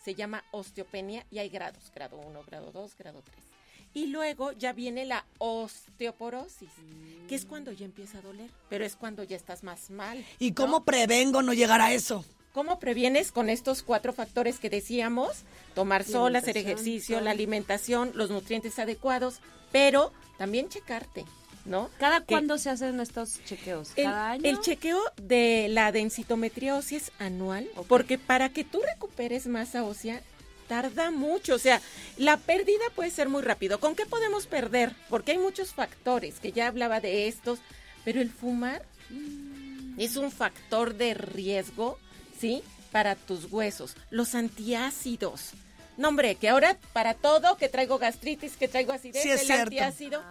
[0.05, 3.37] se llama osteopenia y hay grados, grado 1, grado 2, grado 3.
[3.95, 6.71] Y luego ya viene la osteoporosis,
[7.27, 10.25] que es cuando ya empieza a doler, pero es cuando ya estás más mal.
[10.39, 10.57] ¿Y ¿no?
[10.57, 12.25] cómo prevengo no llegar a eso?
[12.53, 15.45] ¿Cómo previenes con estos cuatro factores que decíamos?
[15.75, 21.25] Tomar sol, hacer ejercicio, la alimentación, los nutrientes adecuados, pero también checarte,
[21.69, 21.91] ¿no?
[21.99, 23.93] ¿Cada cuándo se hacen estos chequeos?
[23.97, 24.43] El, ¿Cada año?
[24.45, 30.23] el chequeo de la densitometría ósea es anual, porque para que tú recuperes masa ósea
[30.67, 31.81] tarda mucho, o sea,
[32.17, 33.81] la pérdida puede ser muy rápido.
[33.81, 34.95] ¿Con qué podemos perder?
[35.09, 37.61] Porque hay muchos factores, que ya hablaba de estos,
[38.05, 38.83] pero el fumar
[39.97, 41.99] es un factor de riesgo,
[42.39, 42.63] ¿sí?
[42.93, 43.97] Para tus huesos.
[44.11, 45.53] Los antiácidos.
[45.97, 49.47] No, hombre, que ahora para todo, que traigo gastritis, que traigo acidez, Sí, es el
[49.47, 49.63] cierto.
[49.65, 50.23] antiácido.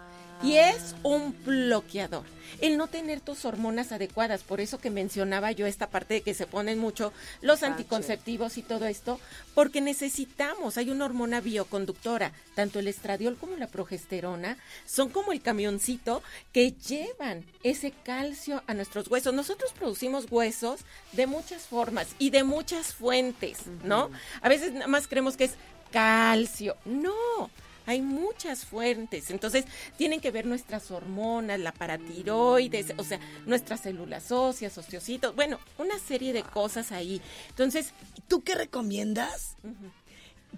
[0.42, 2.24] Y es un bloqueador.
[2.60, 6.34] El no tener tus hormonas adecuadas, por eso que mencionaba yo esta parte de que
[6.34, 9.20] se ponen mucho los anticonceptivos y todo esto,
[9.54, 15.42] porque necesitamos, hay una hormona bioconductora, tanto el estradiol como la progesterona, son como el
[15.42, 16.22] camioncito
[16.52, 19.34] que llevan ese calcio a nuestros huesos.
[19.34, 20.80] Nosotros producimos huesos
[21.12, 24.10] de muchas formas y de muchas fuentes, ¿no?
[24.40, 25.54] A veces nada más creemos que es
[25.92, 26.76] calcio.
[26.84, 27.50] No,
[27.88, 29.30] hay muchas fuentes.
[29.30, 29.64] Entonces,
[29.96, 35.98] tienen que ver nuestras hormonas, la paratiroides, o sea, nuestras células óseas, osteocitos, bueno, una
[35.98, 37.20] serie de cosas ahí.
[37.48, 37.92] Entonces,
[38.28, 39.56] ¿Tú qué recomiendas?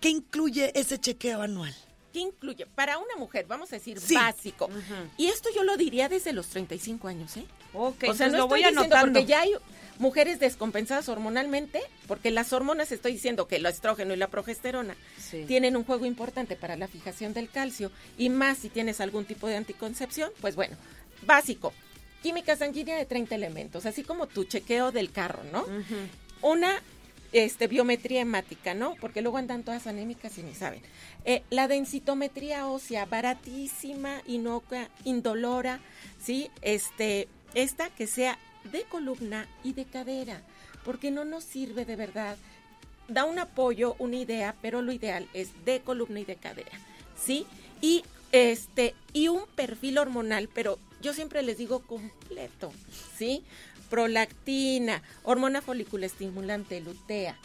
[0.01, 1.73] ¿Qué incluye ese chequeo anual?
[2.13, 2.67] ¿qué incluye?
[2.67, 4.17] Para una mujer, vamos a decir, Sí.
[4.17, 4.69] básico.
[5.17, 7.45] Y esto yo lo diría desde los 35 años, ¿eh?
[7.73, 9.21] Ok, o sea, no lo voy estoy diciendo anotando.
[9.21, 9.55] porque ya hay
[10.01, 15.45] mujeres descompensadas hormonalmente, porque las hormonas estoy diciendo que el estrógeno y la progesterona Sí.
[15.47, 19.47] tienen un juego importante para la fijación del calcio y más si tienes algún tipo
[19.47, 20.77] de anticoncepción, pues bueno,
[21.27, 21.73] básico.
[22.23, 25.65] Química sanguínea de 30 elementos, así como tu chequeo del carro, ¿no?
[26.43, 26.83] Una
[27.33, 28.97] este, biometría hemática, ¿no?
[29.01, 30.83] Porque luego andan todas anémicas y ni saben.
[31.25, 35.81] Eh, la densitometría ósea, baratísima, inocua, indolora,
[36.23, 36.51] ¿sí?
[36.63, 40.43] Este, esta que sea de columna y de cadera,
[40.85, 42.37] porque no nos sirve de verdad.
[43.09, 46.79] Da un apoyo, una idea, pero lo ideal es de columna y de cadera,
[47.21, 47.47] ¿sí?
[47.81, 52.73] Y este, y un perfil hormonal, pero yo siempre les digo completo,
[53.17, 53.43] ¿sí?
[53.89, 57.37] Prolactina, hormona folículo estimulante, lutea,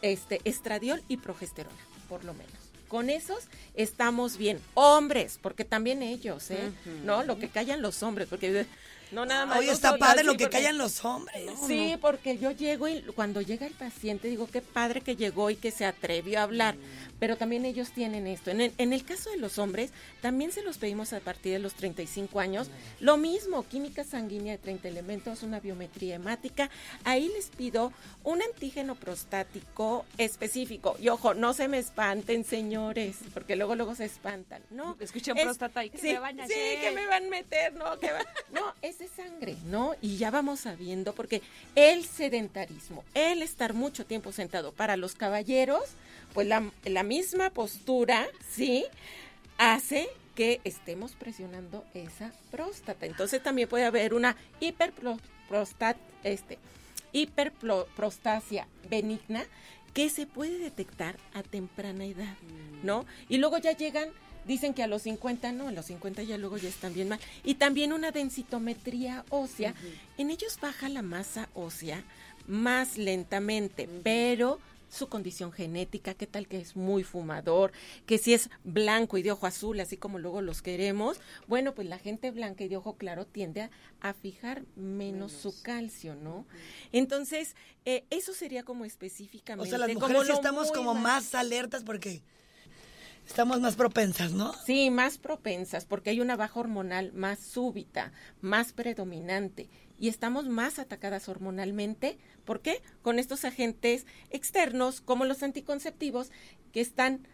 [0.00, 1.76] este, estradiol y progesterona,
[2.08, 2.52] por lo menos.
[2.86, 4.60] Con esos estamos bien.
[4.74, 6.72] Hombres, porque también ellos, ¿eh?
[7.04, 7.22] ¿No?
[7.24, 8.66] Lo que callan los hombres, porque
[9.12, 9.58] no nada más.
[9.58, 11.50] Hoy está padre lo que porque- callan los hombres.
[11.66, 15.56] Sí, porque yo llego y cuando llega el paciente digo, qué padre que llegó y
[15.56, 16.74] que se atrevió a hablar,
[17.20, 18.50] pero también ellos tienen esto.
[18.50, 21.58] En el, en el caso de los hombres, también se los pedimos a partir de
[21.58, 22.68] los 35 años.
[23.00, 26.70] Lo mismo, química sanguínea de 30 elementos, una biometría hemática.
[27.04, 27.92] Ahí les pido
[28.24, 30.96] un antígeno prostático específico.
[31.00, 34.62] Y ojo, no se me espanten, señores, porque luego luego se espantan.
[34.70, 36.80] No, Escuchen es- próstata y ¿qué sí, me van a sí, hacer?
[36.80, 39.94] que me van a meter, no, que va- no, es sangre, ¿no?
[40.00, 41.42] Y ya vamos sabiendo, porque
[41.74, 45.82] el sedentarismo, el estar mucho tiempo sentado para los caballeros,
[46.34, 48.84] pues la, la misma postura, ¿sí?
[49.58, 53.06] Hace que estemos presionando esa próstata.
[53.06, 56.58] Entonces también puede haber una hiperprostat, este,
[57.12, 59.44] hiperprostasia benigna
[59.92, 62.34] que se puede detectar a temprana edad,
[62.82, 63.04] ¿no?
[63.28, 64.08] Y luego ya llegan,
[64.46, 67.20] dicen que a los 50 no, a los 50 ya luego ya están bien mal.
[67.44, 69.74] Y también una densitometría ósea,
[70.18, 72.04] en ellos baja la masa ósea
[72.46, 74.58] más lentamente, pero
[74.90, 77.72] su condición genética, qué tal que es muy fumador,
[78.04, 81.88] que si es blanco y de ojo azul, así como luego los queremos, bueno, pues
[81.88, 83.70] la gente blanca y de ojo claro tiende a,
[84.02, 86.44] a fijar menos, su calcio, ¿no?
[86.92, 89.70] Entonces, eh, eso sería como O específicamente.
[89.70, 92.20] sea, las como mujeres sí lo estamos como más alertas porque
[93.26, 94.52] estamos más propensas, ¿no?
[94.64, 100.78] Sí, más propensas, porque hay una baja hormonal más súbita, más predominante, y estamos más
[100.78, 102.18] atacadas hormonalmente.
[102.44, 102.82] ¿Por qué?
[103.02, 106.30] Con estos agentes externos, como los anticonceptivos,
[106.72, 107.26] que están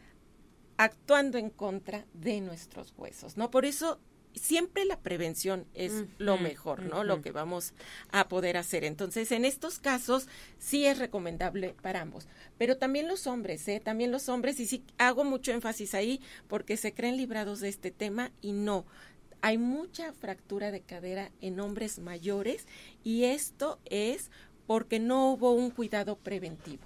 [0.77, 3.51] actuando en contra de nuestros huesos, ¿no?
[3.51, 4.01] Por eso
[4.35, 7.05] siempre la prevención es lo mejor, ¿no?
[7.05, 7.73] Lo que vamos
[8.11, 8.85] a poder hacer.
[8.85, 13.81] Entonces, en estos casos sí es recomendable para ambos, pero también los hombres, ¿eh?
[13.81, 17.91] También los hombres, y sí hago mucho énfasis ahí porque se creen librados de este
[17.91, 18.87] tema y no.
[19.41, 22.67] Hay mucha fractura de cadera en hombres mayores
[23.05, 24.31] y esto es
[24.67, 26.83] porque no hubo un cuidado preventivo.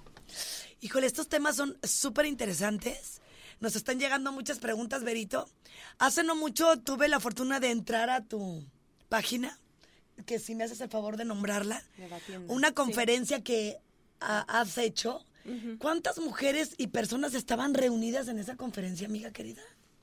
[0.81, 3.22] Híjole, estos temas son súper interesantes.
[3.63, 5.47] Nos están llegando muchas preguntas, Berito.
[5.97, 8.65] Hace no mucho tuve la fortuna de entrar a tu
[9.07, 9.57] página,
[10.25, 11.81] que si me haces el favor de nombrarla,
[12.49, 13.77] una conferencia que
[14.19, 15.25] ha- has hecho.
[15.79, 19.61] ¿Cuántas mujeres y personas estaban reunidas en esa conferencia, amiga querida?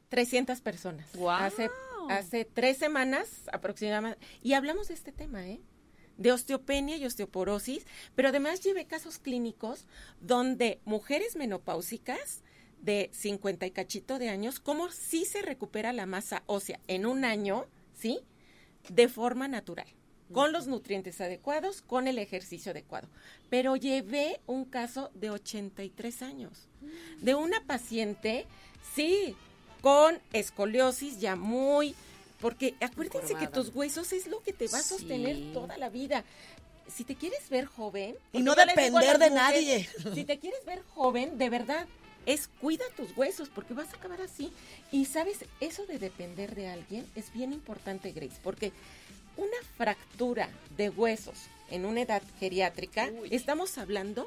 [0.09, 1.07] 300 personas.
[1.45, 1.69] Hace,
[2.09, 4.25] hace tres semanas aproximadamente.
[4.43, 5.61] Y hablamos de este tema, ¿eh?
[6.17, 9.85] De osteopenia y osteoporosis, pero además llevé casos clínicos
[10.21, 12.43] donde mujeres menopáusicas
[12.83, 17.25] de 50 y cachito de años, cómo sí se recupera la masa ósea en un
[17.25, 17.67] año,
[17.99, 18.21] ¿sí?
[18.89, 19.87] De forma natural,
[20.33, 23.09] con los nutrientes adecuados, con el ejercicio adecuado.
[23.51, 26.69] Pero llevé un caso de 83 años,
[27.21, 28.47] de una paciente,
[28.95, 29.37] sí,
[29.83, 31.95] con escoliosis ya muy...
[32.41, 35.51] Porque acuérdense que tus huesos es lo que te va a sostener Sí.
[35.53, 36.25] toda la vida.
[36.89, 38.17] Si te quieres ver joven...
[38.33, 39.87] Y no depender de nadie.
[40.15, 41.87] Si te quieres ver joven, de verdad,
[42.27, 44.53] es cuida tus huesos porque vas a acabar así.
[44.93, 48.73] Y sabes, eso de depender de alguien es bien importante, Grace, porque
[49.37, 51.37] una fractura de huesos
[51.71, 54.27] en una edad geriátrica, estamos hablando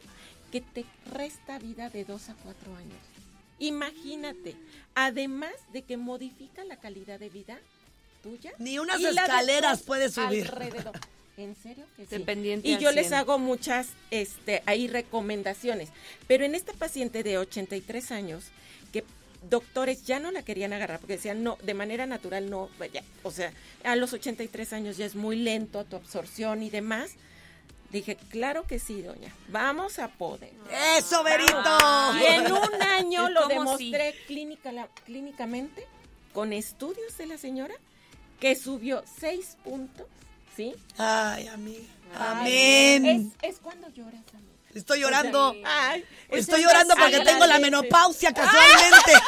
[0.52, 3.00] que te resta vida de dos a cuatro años.
[3.60, 4.56] Imagínate,
[4.96, 7.60] además de que modifica la calidad de vida
[8.22, 8.54] tuya.
[8.58, 10.46] Ni unas escaleras puedes subir.
[10.46, 11.00] Alrededor.
[11.38, 12.10] ¿En serio que sí?
[12.16, 13.20] Dependiente Y yo les 100.
[13.20, 15.90] hago muchas este, ahí recomendaciones.
[16.28, 18.46] Pero en esta paciente de 83 años,
[18.92, 19.04] que
[19.50, 23.32] doctores ya no la querían agarrar porque decían, no, de manera natural no, vaya, o
[23.32, 23.52] sea,
[23.84, 27.12] a los 83 años ya es muy lento tu absorción y demás.
[27.92, 30.52] Dije, claro que sí, doña, vamos a poder.
[30.98, 31.54] ¡Eso, Berito!
[32.22, 35.86] Y en un año ¿Y lo demostré clínica, la- clínicamente,
[36.34, 37.76] con estudios de la señora,
[38.40, 40.08] que subió seis puntos,
[40.56, 40.74] ¿sí?
[40.98, 41.84] Ay, amiga.
[42.16, 43.34] Ay, Amén.
[43.42, 44.54] Es, es cuando lloras, amiga.
[44.74, 45.56] Estoy llorando.
[45.66, 49.12] Ay, pues Estoy llorando porque tengo la menopausia casualmente.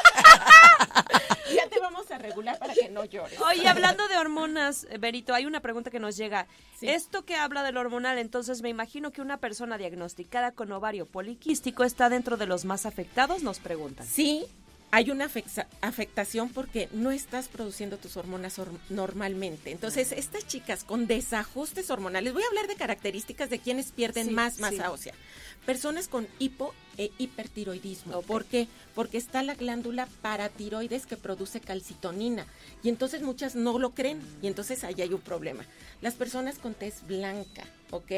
[1.53, 3.39] Ya te vamos a regular para que no llores.
[3.39, 6.47] Oye, hablando de hormonas, eh, Berito, hay una pregunta que nos llega.
[6.79, 6.89] Sí.
[6.89, 11.83] Esto que habla del hormonal, entonces me imagino que una persona diagnosticada con ovario poliquístico
[11.83, 14.07] está dentro de los más afectados, nos preguntan.
[14.07, 14.47] Sí,
[14.95, 15.29] hay una
[15.81, 19.71] afectación porque no estás produciendo tus hormonas hor- normalmente.
[19.71, 24.31] Entonces, estas chicas con desajustes hormonales, voy a hablar de características de quienes pierden Sí,
[24.33, 24.89] más masa sí.
[24.89, 25.13] ósea.
[25.65, 28.21] Personas con hipo e hipertiroidismo.
[28.21, 28.69] ¿Por qué?
[28.93, 32.45] Porque está la glándula paratiroides que produce calcitonina.
[32.81, 34.21] Y entonces muchas no lo creen.
[34.41, 35.65] Y entonces ahí hay un problema.
[36.01, 38.11] Las personas con tez blanca, ¿ok?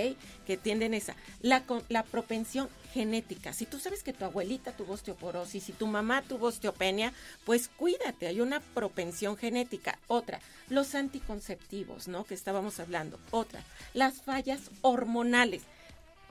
[0.45, 1.15] Que tienden esa.
[1.41, 3.53] La, la propensión genética.
[3.53, 7.13] Si tú sabes que tu abuelita tuvo osteoporosis, si tu mamá tuvo osteopenia,
[7.45, 9.99] pues cuídate, hay una propensión genética.
[10.07, 12.23] Otra, los anticonceptivos, ¿no?
[12.23, 13.19] Que estábamos hablando.
[13.31, 13.61] Otra,
[13.93, 15.63] las fallas hormonales.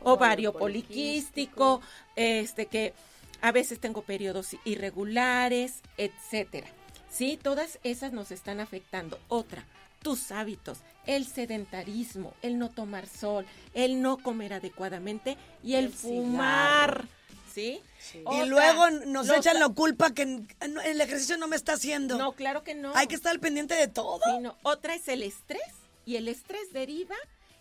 [0.03, 1.81] Ovario poliquístico,
[2.17, 2.93] este que
[3.41, 6.69] a veces tengo periodos irregulares, etcétera.
[7.11, 9.19] Sí, todas esas nos están afectando.
[9.29, 9.65] Otra,
[10.07, 15.93] tus hábitos, el sedentarismo, el no tomar sol, el no comer adecuadamente y el, El
[15.93, 17.09] fumar.
[17.53, 17.81] ¿Sí?
[18.15, 20.23] Y luego nos los- echan la culpa que
[20.61, 22.19] el ejercicio no me está haciendo.
[22.19, 22.95] No, claro que no.
[22.95, 24.21] Hay que estar al pendiente de todo.
[24.25, 24.57] Sí, no.
[24.63, 25.61] Otra es el estrés
[26.05, 27.17] y el estrés deriva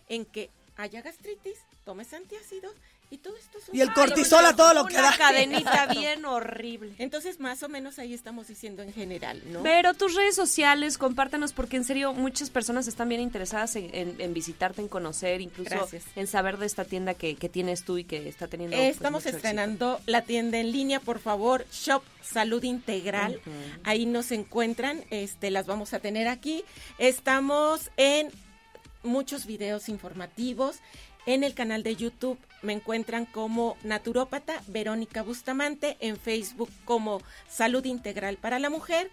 [0.08, 2.74] en que haya gastritis, tomes antiácidos
[3.10, 5.16] y todo esto es un- Y el Ay, cortisol a todo lo que Una da.
[5.16, 5.94] cadenita Exacto.
[6.00, 6.94] bien horrible.
[6.98, 9.62] Entonces, más o menos ahí estamos diciendo en general, ¿no?
[9.62, 14.20] Pero tus redes sociales, compártanos, porque en serio muchas personas están bien interesadas en, en-
[14.20, 16.04] en visitarte, en conocer, incluso Gracias.
[16.16, 18.76] en saber de esta tienda que, que tienes tú y que está teniendo.
[18.76, 23.40] Eh, pues, Estamos estrenando la tienda en línea, por favor, Shop Salud Integral.
[23.84, 26.64] Ahí nos encuentran, este, las vamos a tener aquí.
[26.98, 28.30] Estamos en
[29.04, 30.76] muchos videos informativos.
[31.26, 37.84] En el canal de YouTube me encuentran como naturópata Verónica Bustamante, en Facebook como Salud
[37.84, 39.10] Integral para la Mujer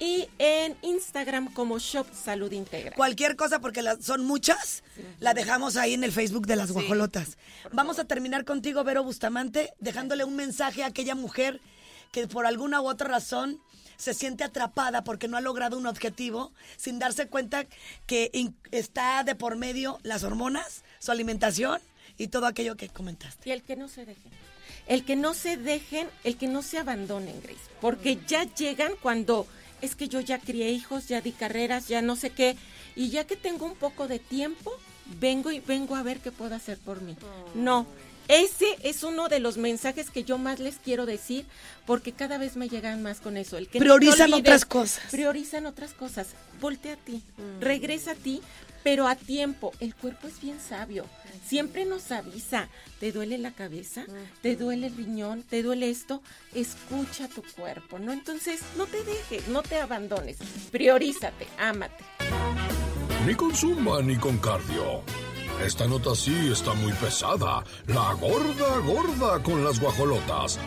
[0.00, 2.94] y en Instagram como Shop Salud Integral.
[2.94, 4.82] Cualquier cosa, porque las- son muchas,
[5.20, 7.38] la dejamos ahí en el Facebook de las guajolotas.
[7.72, 11.60] Vamos a terminar contigo, Vero Bustamante, dejándole un mensaje a aquella mujer
[12.10, 13.60] que por alguna u otra razón
[14.02, 17.66] se siente atrapada porque no ha logrado un objetivo, sin darse cuenta
[18.04, 18.32] que
[18.72, 21.80] está de por medio las hormonas, su alimentación
[22.18, 23.48] y todo aquello que comentaste.
[23.48, 24.32] Y el que no se dejen.
[24.88, 27.60] El que no se dejen, el que no se abandonen, Grace.
[27.80, 29.46] Porque ya llegan cuando
[29.82, 32.56] es que yo ya crié hijos, ya di carreras, ya no sé qué.
[32.96, 34.72] Y ya que tengo un poco de tiempo,
[35.20, 37.16] vengo y vengo a ver qué puedo hacer por mí.
[37.54, 37.86] No.
[38.32, 41.44] Ese es uno de los mensajes que yo más les quiero decir,
[41.84, 43.58] porque cada vez me llegan más con eso.
[43.58, 45.04] El que no Priorizan olvides, otras cosas.
[45.10, 46.28] Priorizan otras cosas.
[46.58, 47.22] Voltea a ti,
[47.60, 48.40] regresa a ti,
[48.82, 49.74] pero a tiempo.
[49.80, 51.04] El cuerpo es bien sabio.
[51.46, 52.70] Siempre nos avisa.
[53.00, 54.06] ¿Te duele la cabeza?
[54.40, 55.42] ¿Te duele el riñón?
[55.42, 56.22] ¿Te duele esto?
[56.54, 58.12] Escucha tu cuerpo, ¿no?
[58.12, 60.38] Entonces, no te dejes, no te abandones.
[60.70, 62.02] Priorízate, ámate.
[63.26, 65.02] Ni con zumba ni con cardio.
[65.60, 67.64] Esta nota sí está muy pesada.
[67.86, 70.58] La gorda gorda con las guajolotas.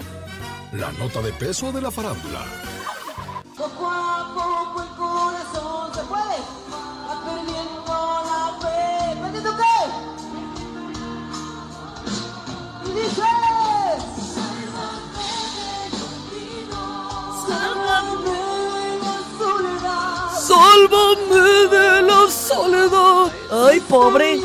[0.72, 2.42] La nota de peso de la farándula.
[3.58, 6.38] Poco a poco el corazón se puede,
[7.08, 7.94] va perdiendo
[8.26, 9.16] la fe.
[9.22, 9.78] ¿Perdiendo qué?
[12.90, 13.24] Y dice...
[17.48, 20.24] Sálvame de la soledad.
[20.40, 23.32] ¡Sálvame de la soledad!
[23.52, 24.45] ¡Ay, pobre!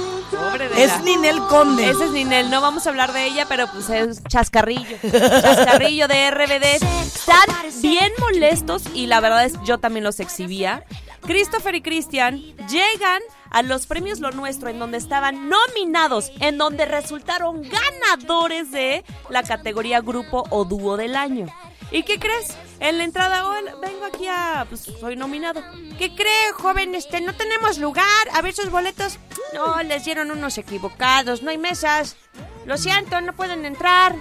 [0.80, 1.90] Es Ninel Conde.
[1.90, 4.96] Ese es Ninel, no vamos a hablar de ella, pero pues es chascarrillo.
[5.02, 6.82] Chascarrillo de RBD.
[7.02, 7.46] Están
[7.82, 10.84] bien molestos y la verdad es yo también los exhibía.
[11.20, 16.86] Christopher y Christian llegan a los premios Lo Nuestro en donde estaban nominados, en donde
[16.86, 21.46] resultaron ganadores de la categoría grupo o dúo del año.
[21.90, 22.56] ¿Y qué crees?
[22.78, 25.62] En la entrada, hola, vengo aquí a, pues soy nominado.
[25.98, 26.94] ¿Qué cree, joven?
[26.94, 28.06] Este, no tenemos lugar.
[28.32, 29.18] A ver sus boletos.
[29.54, 31.42] No, les dieron unos equivocados.
[31.42, 32.16] No hay mesas.
[32.64, 34.14] Lo siento, no pueden entrar.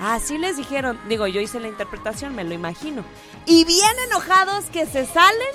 [0.00, 0.98] Así les dijeron.
[1.08, 3.04] Digo, yo hice la interpretación, me lo imagino.
[3.46, 5.48] Y bien enojados que se salen.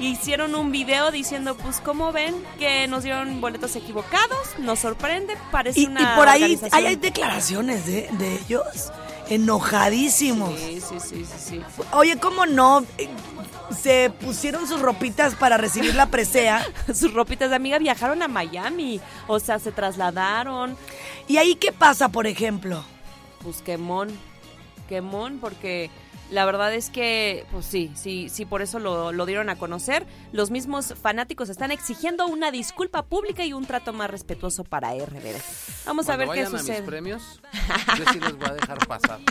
[0.00, 4.58] Hicieron un video diciendo, pues, ¿cómo ven que nos dieron boletos equivocados?
[4.58, 8.90] Nos sorprende, parece Y, y una por ahí hay declaraciones de, de ellos
[9.28, 10.58] enojadísimos.
[10.58, 11.62] Sí, sí, sí, sí, sí.
[11.92, 12.84] Oye, ¿cómo no?
[13.78, 16.64] Se pusieron sus ropitas para recibir la presea.
[16.94, 19.00] Sus ropitas de amiga viajaron a Miami.
[19.28, 20.76] O sea, se trasladaron.
[21.26, 22.84] ¿Y ahí qué pasa, por ejemplo?
[23.42, 24.10] Pues quemón.
[24.88, 25.90] Quemón, porque
[26.32, 30.06] La verdad es que, pues sí, sí, sí, por eso lo, lo dieron a conocer.
[30.32, 35.36] Los mismos fanáticos están exigiendo una disculpa pública y un trato más respetuoso para RBD.
[35.84, 36.82] Vamos a ver qué vayan a mis sucede.
[36.84, 37.38] premios,
[37.98, 39.20] yo sí les voy a dejar pasar.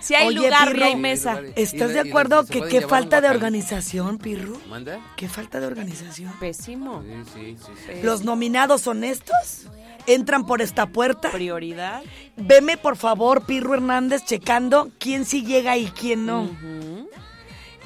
[0.00, 1.40] Si hay Oye, lugar, Pirro, no hay mesa.
[1.54, 4.58] ¿Estás de acuerdo que qué falta de organización, Pirru?
[4.68, 4.98] ¿Manda?
[5.16, 6.32] ¿Qué falta de organización?
[6.40, 7.02] Pésimo.
[7.02, 7.72] Sí, sí, sí.
[7.86, 7.92] sí.
[8.02, 9.68] ¿Los nominados son estos?
[10.06, 11.30] ¿Entran por esta puerta?
[11.30, 12.02] Prioridad.
[12.36, 16.50] Veme, por favor, Pirro Hernández, checando quién sí llega y quién no.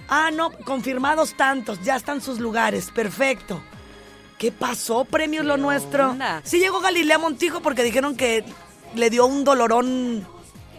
[0.09, 3.61] Ah, no, confirmados tantos, ya están sus lugares, perfecto.
[4.39, 6.11] ¿Qué pasó, premios lo ¿Qué nuestro?
[6.11, 6.43] onda?
[6.45, 8.45] Sí llegó Galilea Montijo porque dijeron que
[8.95, 10.27] le dio un dolorón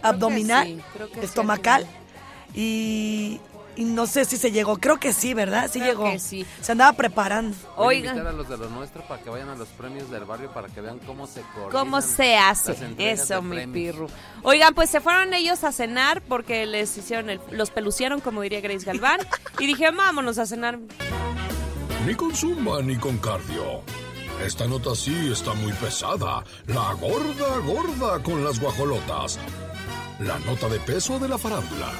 [0.02, 1.84] abdominal, sí, creo que estomacal.
[1.84, 1.98] al
[2.54, 3.40] y,
[3.78, 5.70] y no sé si se llegó, creo que sí, ¿verdad?
[5.72, 6.04] Sí Creo llegó.
[6.10, 6.44] que sí.
[6.60, 7.56] Se andaba preparando.
[7.76, 8.16] Voy a Oigan.
[8.16, 10.68] invitar a los de lo nuestro para que vayan a los premios del barrio para
[10.68, 12.76] que vean cómo se ¿Cómo se hace?
[12.98, 13.72] Eso, mi premios.
[13.94, 14.08] pirru.
[14.42, 18.60] Oigan, pues se fueron ellos a cenar porque les hicieron el, los pelucieron, como diría
[18.60, 19.20] Grace Galván,
[19.60, 20.78] y dije, vámonos a cenar.
[22.06, 23.82] Ni con zumba ni con cardio.
[24.44, 26.42] Esta nota sí está muy pesada.
[26.66, 29.38] La gorda gorda con las guajolotas.
[30.20, 31.90] La nota de peso de la farándula.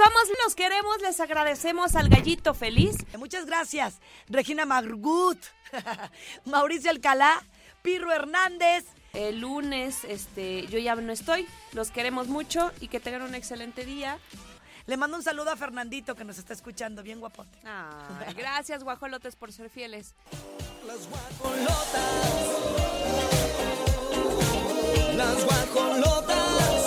[0.00, 2.96] Vamos, los queremos, les agradecemos al gallito feliz.
[3.18, 3.98] Muchas gracias,
[4.28, 5.36] Regina Margut,
[6.46, 7.42] Mauricio Alcalá,
[7.82, 8.86] Pirro Hernández.
[9.12, 11.46] El lunes, este, yo ya no estoy.
[11.72, 14.18] Los queremos mucho y que tengan un excelente día.
[14.86, 17.58] Le mando un saludo a Fernandito que nos está escuchando, bien guapote.
[17.64, 20.14] Ay, gracias, guajolotes, por ser fieles.
[20.86, 21.96] Las guajolotas.
[25.14, 26.79] Las guajolotas.